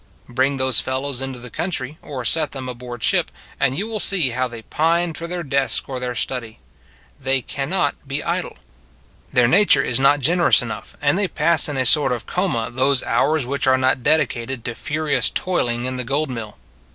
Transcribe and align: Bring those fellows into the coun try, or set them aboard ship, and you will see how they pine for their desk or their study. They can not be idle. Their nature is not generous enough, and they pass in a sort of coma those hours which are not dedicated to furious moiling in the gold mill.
Bring 0.27 0.57
those 0.57 0.79
fellows 0.79 1.21
into 1.21 1.37
the 1.37 1.51
coun 1.51 1.69
try, 1.69 1.95
or 2.01 2.25
set 2.25 2.53
them 2.53 2.67
aboard 2.67 3.03
ship, 3.03 3.31
and 3.59 3.77
you 3.77 3.87
will 3.87 3.99
see 3.99 4.31
how 4.31 4.47
they 4.47 4.63
pine 4.63 5.13
for 5.13 5.27
their 5.27 5.43
desk 5.43 5.87
or 5.87 5.99
their 5.99 6.15
study. 6.15 6.57
They 7.19 7.43
can 7.43 7.69
not 7.69 8.07
be 8.07 8.23
idle. 8.23 8.57
Their 9.31 9.47
nature 9.47 9.83
is 9.83 9.99
not 9.99 10.19
generous 10.19 10.63
enough, 10.63 10.97
and 11.03 11.19
they 11.19 11.27
pass 11.27 11.69
in 11.69 11.77
a 11.77 11.85
sort 11.85 12.11
of 12.11 12.25
coma 12.25 12.71
those 12.73 13.03
hours 13.03 13.45
which 13.45 13.67
are 13.67 13.77
not 13.77 14.01
dedicated 14.01 14.65
to 14.65 14.73
furious 14.73 15.29
moiling 15.45 15.85
in 15.85 15.97
the 15.97 16.03
gold 16.03 16.31
mill. 16.31 16.57